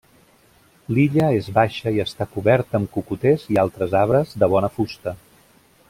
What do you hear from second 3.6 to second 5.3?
altres arbres de bona fusta.